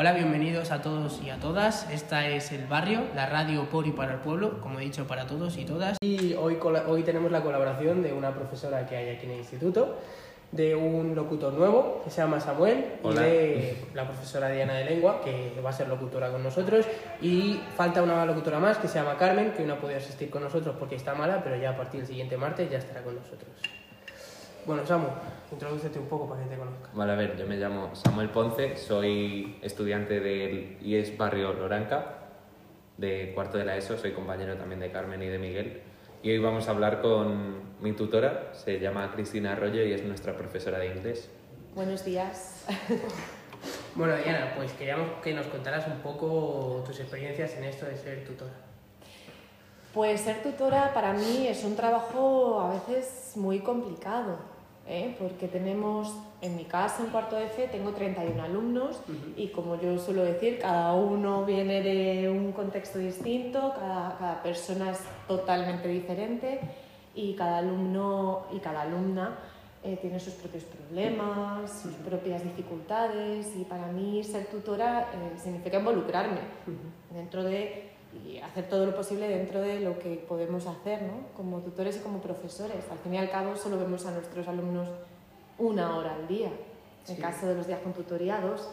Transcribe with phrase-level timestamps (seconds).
[0.00, 1.86] Hola, bienvenidos a todos y a todas.
[1.90, 5.26] Esta es El Barrio, la radio por y para el pueblo, como he dicho, para
[5.26, 5.98] todos y todas.
[6.00, 9.98] Y hoy, hoy tenemos la colaboración de una profesora que hay aquí en el instituto,
[10.52, 15.20] de un locutor nuevo que se llama Samuel y de la profesora Diana de Lengua,
[15.22, 16.86] que va a ser locutora con nosotros.
[17.20, 20.42] Y falta una locutora más que se llama Carmen, que no ha podido asistir con
[20.42, 23.50] nosotros porque está mala, pero ya a partir del siguiente martes ya estará con nosotros.
[24.66, 25.08] Bueno, Samu,
[25.52, 26.90] introdúcete un poco para que te conozca.
[26.92, 32.18] Vale, a ver, yo me llamo Samuel Ponce, soy estudiante del IES Barrio Loranca,
[32.96, 35.82] de cuarto de la ESO, soy compañero también de Carmen y de Miguel.
[36.22, 40.36] Y hoy vamos a hablar con mi tutora, se llama Cristina Arroyo y es nuestra
[40.36, 41.30] profesora de inglés.
[41.74, 42.66] Buenos días.
[43.94, 48.24] bueno, Diana, pues queríamos que nos contaras un poco tus experiencias en esto de ser
[48.24, 48.69] tutora.
[49.94, 54.36] Pues ser tutora para mí es un trabajo a veces muy complicado,
[54.86, 55.16] ¿eh?
[55.18, 59.00] porque tenemos, en mi caso, en cuarto de fe, tengo 31 alumnos
[59.36, 64.92] y como yo suelo decir, cada uno viene de un contexto distinto, cada, cada persona
[64.92, 66.60] es totalmente diferente
[67.16, 69.38] y cada alumno y cada alumna
[69.82, 75.78] eh, tiene sus propios problemas, sus propias dificultades y para mí ser tutora eh, significa
[75.78, 76.40] involucrarme
[77.12, 81.28] dentro de y hacer todo lo posible dentro de lo que podemos hacer ¿no?
[81.36, 82.84] como tutores y como profesores.
[82.90, 84.88] Al fin y al cabo solo vemos a nuestros alumnos
[85.58, 86.50] una hora al día,
[87.08, 88.68] en caso de los días con tutoriados,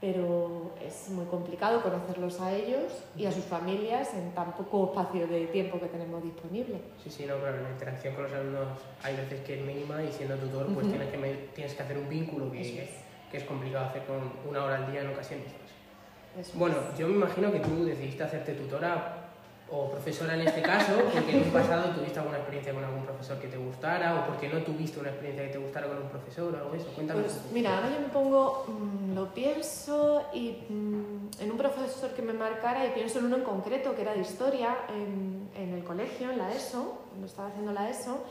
[0.00, 5.26] pero es muy complicado conocerlos a ellos y a sus familias en tan poco espacio
[5.26, 6.80] de tiempo que tenemos disponible.
[7.02, 8.68] Sí, sí, no, pero la interacción con los alumnos
[9.02, 12.08] hay veces que es mínima y siendo tutor pues tienes, que, tienes que hacer un
[12.08, 12.88] vínculo que,
[13.30, 15.48] que es complicado hacer con una hora al día en ocasiones.
[16.54, 19.24] Bueno, yo me imagino que tú decidiste hacerte tutora
[19.70, 23.38] o profesora en este caso, porque en un pasado tuviste alguna experiencia con algún profesor
[23.38, 26.54] que te gustara o porque no tuviste una experiencia que te gustara con un profesor
[26.54, 26.86] o algo eso.
[26.94, 27.22] Cuéntame.
[27.22, 32.22] Pues mira, ahora yo me pongo, mm, lo pienso y mm, en un profesor que
[32.22, 35.84] me marcara y pienso en uno en concreto que era de historia en, en el
[35.84, 38.24] colegio, en la ESO, cuando estaba haciendo la ESO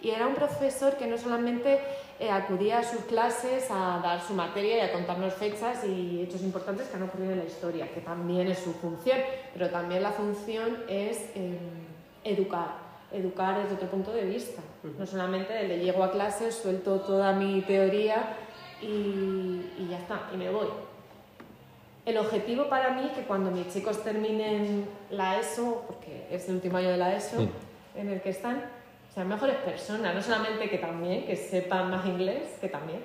[0.00, 1.80] y era un profesor que no solamente
[2.20, 6.42] eh, acudía a sus clases a dar su materia y a contarnos fechas y hechos
[6.42, 9.18] importantes que han ocurrido en la historia, que también es su función,
[9.52, 11.56] pero también la función es em,
[12.24, 12.74] educar,
[13.12, 14.60] educar desde otro punto de vista.
[14.98, 18.36] No solamente le llego a clase, suelto toda mi teoría
[18.82, 18.86] y,
[19.78, 20.66] y ya está, y me voy.
[22.04, 26.56] El objetivo para mí es que cuando mis chicos terminen la ESO, porque es el
[26.56, 27.46] último año de la ESO
[27.94, 28.64] en el que están,
[29.18, 33.00] sean mejores personas, no solamente que también, que sepan más inglés, que también,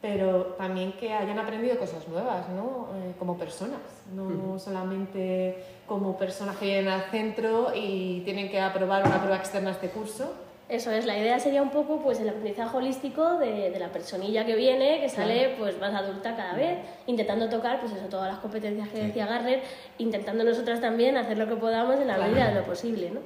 [0.00, 2.86] pero también que hayan aprendido cosas nuevas, ¿no?
[2.94, 3.80] Eh, como personas,
[4.14, 5.56] no solamente
[5.88, 10.32] como personas que vienen al centro y tienen que aprobar una prueba externa este curso,
[10.68, 14.46] eso es, la idea sería un poco pues el aprendizaje holístico de, de la personilla
[14.46, 16.78] que viene, que sale pues más adulta cada vez,
[17.08, 19.62] intentando tocar pues eso, todas las competencias que decía Garrer,
[19.98, 23.18] intentando nosotras también hacer lo que podamos en la medida de lo posible, ¿no?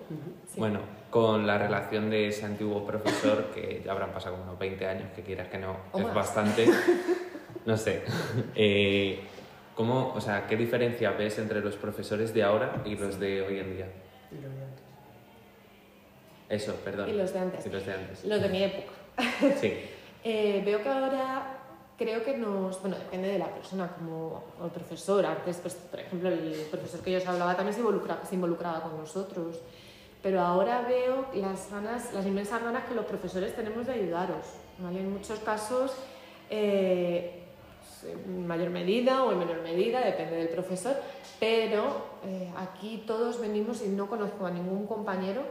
[0.56, 0.80] Bueno,
[1.14, 5.12] con la relación de ese antiguo profesor, que ya habrán pasado como unos 20 años,
[5.14, 6.66] que quieras que no, es bastante,
[7.66, 8.02] no sé.
[8.56, 9.20] Eh,
[9.76, 13.60] ¿Cómo, o sea, ¿Qué diferencia ves entre los profesores de ahora y los de hoy
[13.60, 13.86] en día?
[16.48, 17.08] Eso, perdón.
[17.08, 17.64] Y los de antes.
[17.64, 18.24] Y los de antes.
[18.24, 18.92] Los de mi época.
[19.60, 19.72] Sí.
[20.24, 21.58] eh, veo que ahora
[21.96, 25.24] creo que nos, bueno, depende de la persona, como el profesor.
[25.24, 28.80] Antes, pues, por ejemplo, el profesor que yo os hablaba también se involucraba, se involucraba
[28.80, 29.60] con nosotros.
[30.24, 34.46] Pero ahora veo las ganas, las inmensas ganas que los profesores tenemos de ayudaros.
[34.78, 35.00] ¿vale?
[35.00, 35.94] En muchos casos,
[36.48, 37.44] eh,
[38.02, 40.96] en mayor medida o en menor medida, depende del profesor,
[41.38, 45.42] pero eh, aquí todos venimos y no conozco a ningún compañero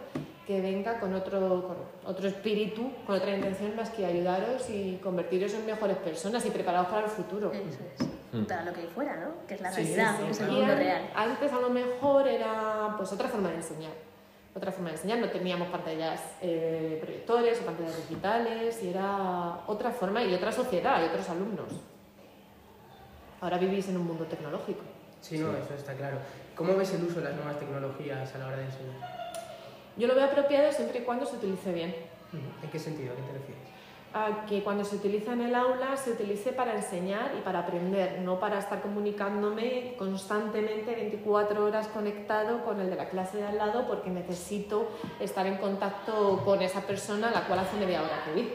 [0.47, 5.53] que venga con otro, con otro espíritu, con otra intención más que ayudaros y convertiros
[5.53, 7.51] en mejores personas y preparados para el futuro.
[7.51, 8.07] Eso es.
[8.31, 8.45] Mm.
[8.45, 9.45] Para lo que hay fuera, ¿no?
[9.47, 11.11] Que es la realidad, sí, sí, es el mundo real.
[11.15, 14.12] Antes a lo mejor era pues otra forma de enseñar.
[14.55, 19.91] Otra forma de enseñar, no teníamos pantallas eh, proyectores o pantallas digitales y era otra
[19.91, 21.69] forma y otra sociedad y otros alumnos.
[23.41, 24.81] Ahora vivís en un mundo tecnológico.
[25.21, 26.17] Sí, no, eso está claro.
[26.55, 28.95] ¿Cómo ves el uso de las nuevas tecnologías a la hora de enseñar?
[29.97, 31.95] Yo lo veo apropiado siempre y cuando se utilice bien.
[32.61, 33.13] ¿En qué sentido?
[33.13, 33.63] ¿A qué te refieres?
[34.13, 38.19] A que cuando se utiliza en el aula se utilice para enseñar y para aprender,
[38.21, 43.57] no para estar comunicándome constantemente 24 horas conectado con el de la clase de al
[43.57, 44.87] lado porque necesito
[45.19, 48.49] estar en contacto con esa persona a la cual hace media hora que vi.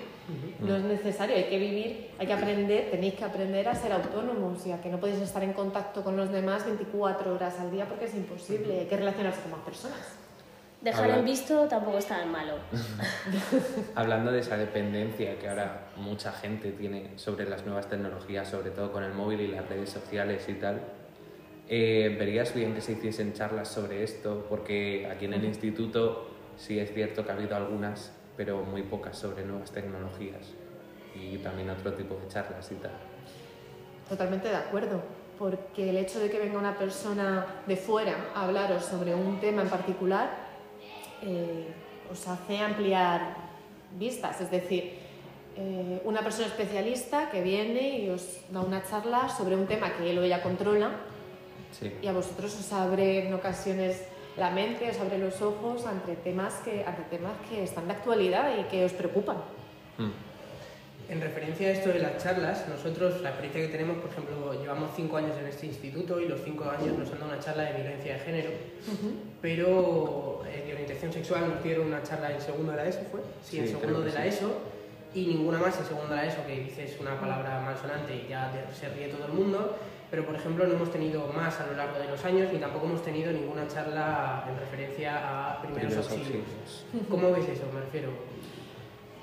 [0.61, 4.65] No es necesario, hay que vivir, hay que aprender, tenéis que aprender a ser autónomos
[4.67, 7.87] y a que no podéis estar en contacto con los demás 24 horas al día
[7.87, 10.28] porque es imposible, hay que relacionarse con más personas.
[10.81, 12.55] Dejar Habla- en visto tampoco es tan malo.
[13.95, 18.93] Hablando de esa dependencia que ahora mucha gente tiene sobre las nuevas tecnologías, sobre todo
[18.93, 20.81] con el móvil y las redes sociales y tal,
[21.69, 24.47] eh, ¿verías bien que se hiciesen charlas sobre esto?
[24.49, 29.19] Porque aquí en el instituto sí es cierto que ha habido algunas, pero muy pocas
[29.19, 30.55] sobre nuevas tecnologías
[31.15, 32.93] y también otro tipo de charlas y tal.
[34.09, 35.03] Totalmente de acuerdo,
[35.39, 39.63] porque el hecho de que venga una persona de fuera a hablaros sobre un tema
[39.63, 40.48] en particular
[41.23, 41.67] eh,
[42.11, 43.37] os hace ampliar
[43.99, 44.99] vistas, es decir,
[45.57, 50.11] eh, una persona especialista que viene y os da una charla sobre un tema que
[50.11, 50.91] él o ella controla
[51.73, 51.93] Sí.
[52.01, 54.03] y a vosotros os abre en ocasiones
[54.39, 58.57] la mente, os abre los ojos ante temas que, ante temas que están de actualidad
[58.59, 59.37] y que os preocupan.
[59.99, 60.28] Mm.
[61.09, 64.91] En referencia a esto de las charlas, nosotros, la experiencia que tenemos, por ejemplo, llevamos
[64.95, 67.73] cinco años en este instituto y los cinco años nos han dado una charla de
[67.81, 68.51] violencia de género,
[69.41, 73.21] pero eh, de orientación sexual nos dieron una charla en segundo de la ESO, ¿fue?
[73.43, 74.29] Sí, en Sí, segundo creo que de la sí.
[74.37, 74.53] ESO
[75.15, 78.53] y ninguna más en segundo de la ESO, que dices una palabra malsonante y ya
[78.53, 79.79] te- se ríe todo el mundo,
[80.11, 82.85] pero por ejemplo no hemos tenido más a lo largo de los años ni tampoco
[82.85, 85.17] hemos tenido ninguna charla en referencia
[85.53, 86.45] a primeros, Primeros auxilios.
[86.45, 87.07] auxilios.
[87.09, 87.63] ¿Cómo ves eso?
[87.73, 88.11] Me refiero.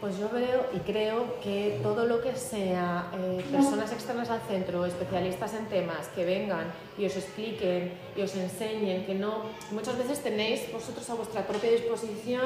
[0.02, 4.86] Pues yo veo y creo que todo lo que sea eh, personas externas al centro,
[4.86, 10.22] especialistas en temas, que vengan y os expliquen y os enseñen, que no, muchas veces
[10.22, 12.44] tenéis vosotros a vuestra propia disposición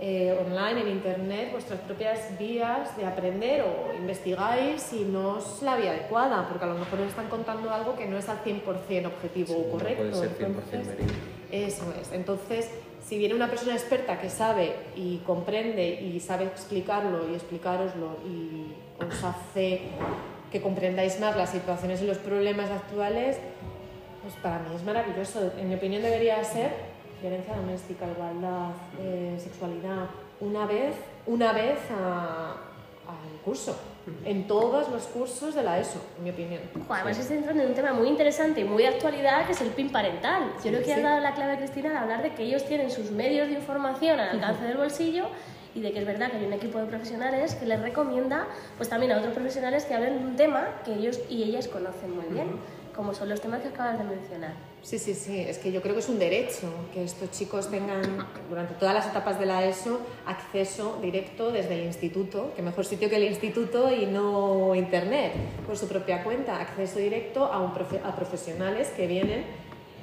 [0.00, 5.76] eh, online, en internet, vuestras propias vías de aprender o investigáis y no es la
[5.76, 9.06] vía adecuada, porque a lo mejor os están contando algo que no es al 100%
[9.06, 10.02] objetivo Sí, o no correcto.
[10.10, 10.96] puede ser 100% Entonces,
[11.52, 12.12] eso es.
[12.12, 12.70] Entonces,
[13.04, 18.72] si viene una persona experta que sabe y comprende y sabe explicarlo y explicároslo y
[19.02, 19.82] os hace
[20.50, 23.38] que comprendáis más las situaciones y los problemas actuales,
[24.22, 25.52] pues para mí es maravilloso.
[25.58, 26.70] En mi opinión debería ser
[27.20, 28.70] violencia doméstica, igualdad,
[29.00, 30.06] eh, sexualidad,
[30.40, 30.94] una vez,
[31.26, 32.56] una vez a-
[33.08, 33.76] al curso,
[34.24, 36.60] en todos los cursos de la ESO, en mi opinión.
[36.88, 39.68] Además estás entrando en un tema muy interesante y muy de actualidad que es el
[39.70, 40.52] PIN parental.
[40.64, 40.92] Yo creo que Sí.
[40.92, 44.18] has dado la clave, Cristina, al hablar de que ellos tienen sus medios de información
[44.20, 45.26] al alcance del bolsillo
[45.74, 48.46] y de que es verdad que hay un equipo de profesionales que les recomienda
[48.76, 52.14] pues también a otros profesionales que hablen de un tema que ellos y ellas conocen
[52.14, 52.48] muy bien,
[52.94, 54.52] como son los temas que acabas de mencionar.
[54.82, 58.02] Sí, sí, sí, es que yo creo que es un derecho que estos chicos tengan
[58.48, 63.08] durante todas las etapas de la ESO acceso directo desde el instituto, que mejor sitio
[63.08, 65.32] que el instituto y no internet,
[65.66, 69.44] por su propia cuenta, acceso directo a, un profe- a profesionales que vienen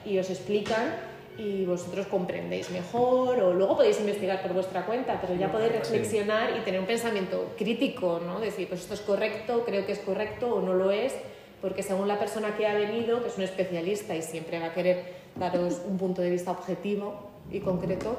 [0.05, 0.95] y os explican
[1.37, 6.57] y vosotros comprendéis mejor o luego podéis investigar por vuestra cuenta, pero ya podéis reflexionar
[6.57, 8.39] y tener un pensamiento crítico, ¿no?
[8.39, 11.13] Decir, pues esto es correcto, creo que es correcto o no lo es,
[11.61, 14.73] porque según la persona que ha venido, que es un especialista y siempre va a
[14.73, 18.17] querer daros un punto de vista objetivo y concreto,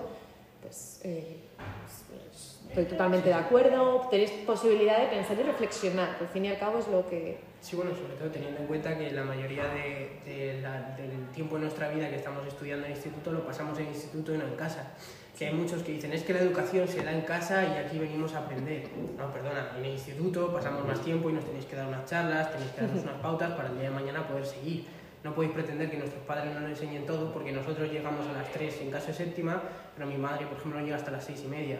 [0.63, 2.30] pues eh, pues,
[2.71, 6.59] estoy totalmente de acuerdo, tenéis posibilidad de pensar y reflexionar, que al fin y al
[6.59, 7.39] cabo es lo que...
[7.61, 11.57] Sí, bueno, sobre todo teniendo en cuenta que la mayoría de, de la- del tiempo
[11.57, 14.55] de nuestra vida que estamos estudiando en instituto lo pasamos en instituto y no en
[14.55, 14.95] casa.
[15.39, 17.99] Que hay muchos que dicen, es que la educación se da en casa y aquí
[17.99, 18.85] venimos a aprender.
[19.19, 22.51] No, perdona, en el instituto pasamos más tiempo y nos tenéis que dar unas charlas,
[22.53, 24.87] tenéis que darnos unas pautas para el día de mañana poder seguir.
[25.25, 28.51] No podéis pretender que nuestros padres no nos enseñen todo porque nosotros llegamos a las
[28.53, 29.63] 3 en caso de séptima,
[29.95, 31.79] pero mi madre, por ejemplo, llega hasta las 6 y media.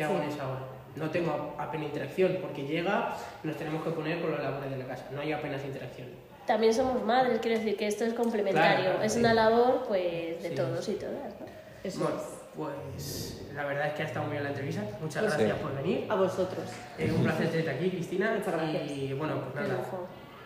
[0.00, 0.22] ¿Qué hago Sí.
[0.24, 0.60] en esa hora?
[0.96, 3.14] No tengo apenas interacción porque llega,
[3.44, 5.04] nos tenemos que poner con los labores de la casa.
[5.12, 6.08] No hay apenas interacción.
[6.46, 9.18] También somos madres, quiero decir que esto es complementario, Claro, claro, es sí.
[9.20, 10.54] una labor pues de Sí.
[10.54, 11.38] todos y todas.
[11.38, 11.46] ¿no?
[11.84, 12.24] Eso Bueno, es.
[12.56, 14.80] pues la verdad es que ha estado muy bien la entrevista.
[15.02, 15.62] Muchas Pues gracias sí.
[15.62, 16.06] por venir.
[16.08, 16.64] A vosotros.
[16.98, 18.34] Eh, un placer tenerte aquí, Cristina.
[18.38, 18.90] Muchas gracias.
[18.90, 19.84] Y bueno, pues nada,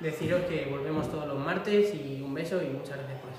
[0.00, 3.30] deciros que volvemos todos los martes y un beso y muchas gracias por.